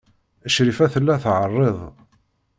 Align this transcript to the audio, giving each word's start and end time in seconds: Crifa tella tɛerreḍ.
Crifa 0.55 0.85
tella 0.93 1.15
tɛerreḍ. 1.23 1.79